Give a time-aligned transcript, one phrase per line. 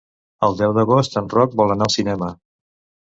[0.47, 2.35] El deu d'agost en Roc vol anar al cinema.